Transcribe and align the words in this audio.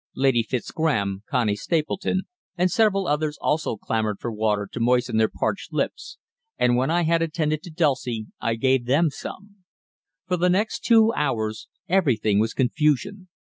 Lady 0.15 0.41
Fitzgraham, 0.41 1.21
Connie 1.29 1.55
Stapleton, 1.55 2.23
and 2.57 2.71
several 2.71 3.05
others 3.07 3.37
also 3.39 3.77
clamoured 3.77 4.19
for 4.19 4.31
water 4.31 4.67
to 4.71 4.79
moisten 4.79 5.17
their 5.17 5.27
parched 5.29 5.71
lips, 5.71 6.17
and 6.57 6.75
when 6.75 6.89
I 6.89 7.03
had 7.03 7.21
attended 7.21 7.61
to 7.61 7.69
Dulcie 7.69 8.25
I 8.39 8.55
gave 8.55 8.87
them 8.87 9.11
some. 9.11 9.57
For 10.25 10.37
the 10.37 10.49
next 10.49 10.79
two 10.83 11.13
hours 11.13 11.67
everything 11.87 12.39
was 12.39 12.55
confusion. 12.55 13.29